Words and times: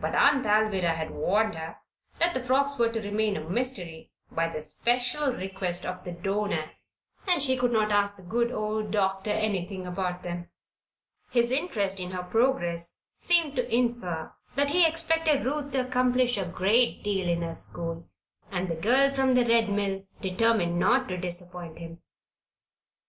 But 0.00 0.14
Aunt 0.14 0.46
Alvirah 0.46 0.94
had 0.94 1.10
warned 1.10 1.56
her 1.56 1.78
that 2.20 2.34
the 2.34 2.44
frocks 2.44 2.78
were 2.78 2.90
to 2.92 3.00
remain 3.02 3.36
a 3.36 3.40
mystery 3.50 4.12
by 4.30 4.46
the 4.48 4.62
special 4.62 5.32
request 5.32 5.84
of 5.84 6.04
the 6.04 6.12
donor, 6.12 6.70
and 7.26 7.42
she 7.42 7.56
could 7.56 7.72
not 7.72 7.90
ask 7.90 8.16
the 8.16 8.22
good 8.22 8.52
old 8.52 8.92
doctor 8.92 9.30
anything 9.32 9.84
about 9.84 10.22
them. 10.22 10.50
His 11.30 11.50
interest 11.50 11.98
in 11.98 12.12
her 12.12 12.22
progress 12.22 13.00
seemed 13.18 13.56
to 13.56 13.74
infer 13.76 14.32
that 14.54 14.70
he 14.70 14.86
expected 14.86 15.44
Ruth 15.44 15.72
to 15.72 15.84
accomplish 15.84 16.38
a 16.38 16.44
great 16.46 17.02
deal 17.02 17.28
in 17.28 17.42
her 17.42 17.56
school, 17.56 18.08
and 18.52 18.68
the 18.68 18.76
girl 18.76 19.10
from 19.10 19.34
the 19.34 19.44
Red 19.44 19.68
Mill 19.68 20.06
determined 20.20 20.78
not 20.78 21.08
to 21.08 21.16
disappoint 21.16 21.78
him. 21.80 22.02